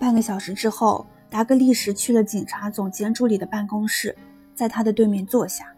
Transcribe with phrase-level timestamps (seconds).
[0.00, 4.16] 半个小时之后，达格利什去了警察总监助理的办公室，
[4.54, 5.76] 在他的对面坐下。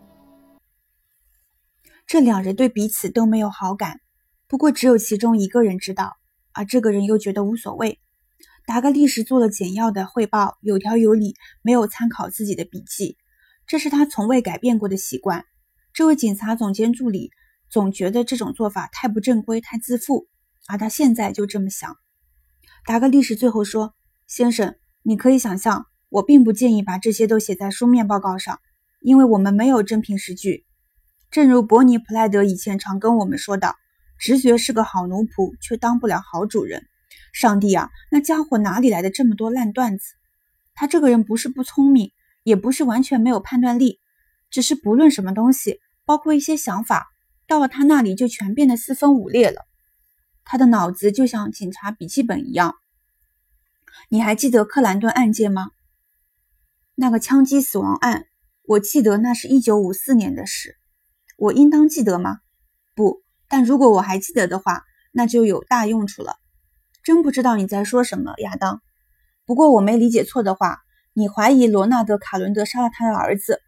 [2.07, 3.99] 这两人对彼此都没有好感，
[4.47, 6.13] 不过只有其中一个人知道，
[6.53, 7.99] 而这个人又觉得无所谓。
[8.65, 13.17] 达格利什做了简要的汇报，有条有理，没有参考自己的笔记，
[13.67, 15.45] 这是他从未改变过的习惯。
[15.93, 17.33] 这位警察总监助理
[17.69, 20.29] 总觉得这种做法太不正规、太自负，
[20.69, 21.97] 而他现在就这么想。
[22.87, 23.95] 达格利什最后说
[24.35, 28.61] ：“先生，你可以想象，我并不建议把这些都写在书面报告上，
[29.03, 30.65] 因为我们没有真凭实据。
[31.31, 33.75] 正如伯尼·普莱德以前常跟我们说的，
[34.19, 36.87] 直觉是个好奴仆，却当不了好主人。”
[37.35, 40.05] 上帝啊，那家伙哪里来的这么多烂段子？
[40.73, 42.11] 他这个人不是不聪明，
[42.43, 43.99] 也不是完全没有判断力，
[44.49, 47.09] 只是不论什么东西，包括一些想法，
[47.47, 49.61] 到了他那里就全变得四分五裂了。
[50.43, 52.77] 他的脑子就像警察笔记本一样。
[54.09, 55.71] 你还记得克兰顿案件吗？
[56.95, 58.27] 那个枪击死亡案，
[58.65, 60.77] 我记得那是一九五四年的事。
[61.37, 62.39] 我应当记得吗？
[62.95, 66.37] 不，但如果我还记得的话，那就有大用处了。
[67.03, 68.81] 真不知道你在说什么，亚当。
[69.45, 70.79] 不过我没理解错的话，
[71.15, 73.61] 你怀疑罗纳德·卡伦德杀了他的儿子。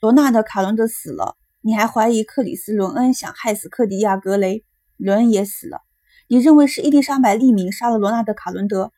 [0.00, 4.64] 罗纳德·卡伦德死了，你还怀疑克里斯·伦恩想害死克迪亚·格雷，
[4.96, 5.82] 伦恩也死了。
[6.26, 8.90] 你认为是伊丽莎白·利明杀了罗纳德·卡伦德，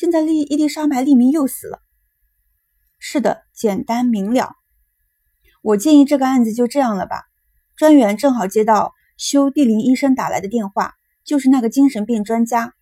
[0.00, 1.82] 现在利伊丽莎白·利明又死了。
[2.98, 4.54] 是的，简单明了。
[5.60, 7.24] 我建议这个案子就这样了吧。
[7.76, 12.72] 专员正好接到休蒂林医生打来的电话，就是那个精神病专家。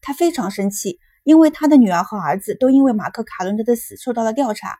[0.00, 4.78] 他非常生气，因为他的女儿和儿子都因为马克·卡伦德的死受到了调查。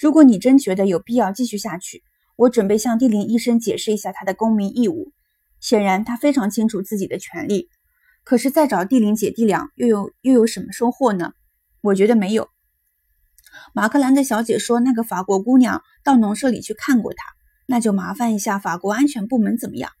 [0.00, 2.02] 如果你真觉得有必要继续下去，
[2.36, 5.12] 我准备向蒂林医生解释一下他的公民义务。
[5.60, 7.68] 显然，他非常清楚自己的权利。
[8.26, 11.32] 可是再找蒂林姐弟俩又有又有什么收获呢？
[11.80, 12.48] 我觉得没有。
[13.72, 17.24] 马克兰德小姐说，那个法国姑娘到农舍里去看过他，
[17.68, 19.92] 那就麻烦一下法国安全部门怎么样？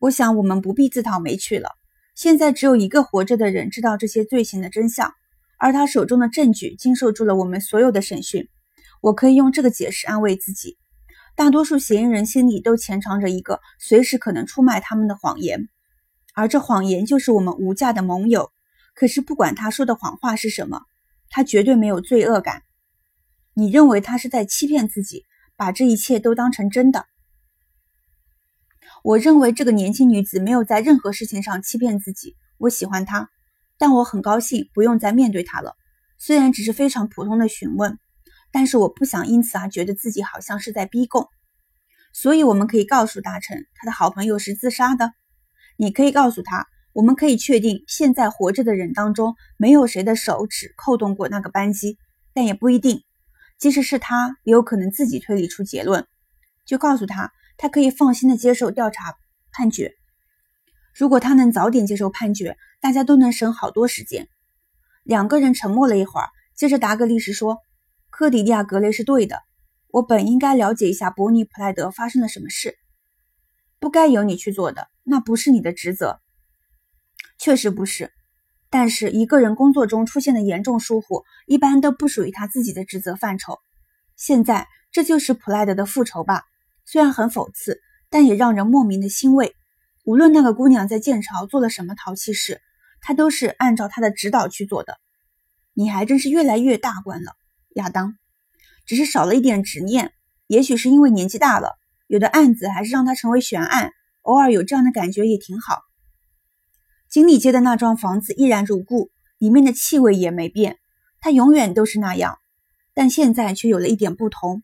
[0.00, 1.68] 我想我们不必自讨没趣了。
[2.16, 5.12] 现在只有一个活着的人知道这些罪行的真相，
[5.56, 8.48] 而他手中的证据经受住了我们所有的审讯。
[9.00, 10.78] 我可以用这个解释安慰自己：
[11.36, 15.68] 大多数嫌疑人心里都潜藏着一个随时可能出卖他们的谎言，
[16.36, 18.52] 而这谎言就是我们无价的盟友。
[18.94, 20.82] 可是不管他说的谎话是什么，
[21.30, 22.62] 他绝对没有罪恶感。
[23.54, 25.24] 你认为他是在欺骗自己，
[25.56, 27.06] 把这一切都当成真的？
[29.02, 32.36] 我认为这个年轻女子没有在任何事情上欺骗自己。
[32.58, 33.30] 我喜欢她，
[33.78, 35.74] 但我很高兴不用再面对她了。
[36.18, 37.98] 虽然只是非常普通的询问，
[38.50, 41.28] 但是我不想因此而觉得自己好像是在逼供。
[42.12, 45.12] 所以我们可以告诉大臣，他的好朋友是自杀的。
[45.76, 51.98] 你可以告诉他，我们可以确定现在活着的人当中没有谁的手指扣动过那个扳机，
[52.34, 53.02] 但也不一定。
[53.58, 56.06] 即使是他，也有可能自己推理出结论。
[56.64, 57.32] 就告诉他。
[57.58, 59.14] 他可以放心的接受调查
[59.50, 59.94] 判决。
[60.94, 64.28] 如果他能早点接受判决，大家都能省好多时间。
[65.04, 67.60] 两个人沉默了一会儿，接着达格利什说
[68.12, 69.40] ：“科迪利亚格雷是对的，
[69.90, 72.76] 我本应该了解一下伯尼普莱德发生了什么事，
[73.86, 76.18] 不该由你去做的，那不是你的职责。
[77.38, 78.10] 确实不是。
[78.68, 83.60] 但是一个人工作中出现的严重疏忽，一般都不属于他自己的职责范畴。
[84.16, 86.42] 现在这就是普莱德的复仇吧。”
[86.84, 87.80] 虽然很讽刺，
[88.10, 89.54] 但也让人莫名的欣慰。
[90.04, 92.60] 无论那个姑娘在剑朝做了什么淘气事，
[93.00, 94.98] 她都是按照他的指导去做的。
[95.74, 97.36] 你还真是越来越大官了，
[97.76, 98.16] 亚当。
[98.84, 100.12] 只是少了一点执念，
[100.48, 101.78] 也许是因为年纪大了。
[102.06, 105.80] 有的案子还是让他成为悬案，偶尔有这样的感觉也挺好。
[107.08, 110.78] 经理街的那幢房子依然如故，里面的气味也没变，
[111.20, 112.38] 它永远都是那样，
[112.94, 114.62] 但现在却有了一点不同。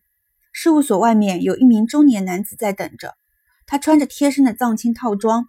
[0.51, 3.15] 事务所外面有一名中年男子在等着，
[3.65, 5.47] 他穿着贴身的藏青套装，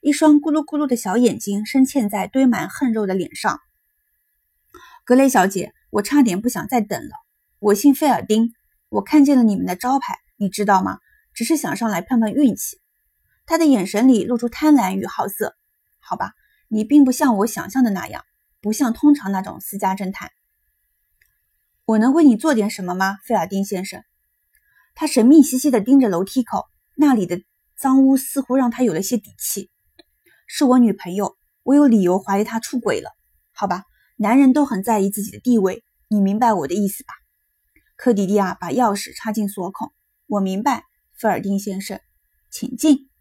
[0.00, 3.60] 一双咕噜咕噜的小眼睛深嵌在堆满横肉的脸上。
[5.04, 7.10] 格雷小姐，我差点不想再等了。
[7.60, 8.52] 我姓费尔丁，
[8.88, 10.98] 我看见了你们的招牌，你知道吗？
[11.34, 12.80] 只是想上来碰碰运气。
[13.46, 15.56] 他的眼神里露出贪婪与好色。
[15.98, 16.32] 好吧，
[16.68, 18.24] 你并不像我想象的那样，
[18.60, 20.30] 不像通常那种私家侦探。
[21.84, 24.02] 我能为你做点什么吗，费尔丁先生？
[24.94, 27.42] 他神秘兮兮地盯着楼梯口，那里的
[27.76, 29.70] 脏污似乎让他有了些底气。
[30.46, 33.10] 是我女朋友，我有理由怀疑她出轨了。
[33.52, 33.84] 好吧，
[34.16, 37.14] 男人都很在意自己的地位，你明白我的意思吧？
[37.96, 39.92] 科迪利亚把钥匙插进锁孔。
[40.26, 40.84] 我明白，
[41.22, 42.00] 费尔丁先生，
[42.50, 43.11] 请进。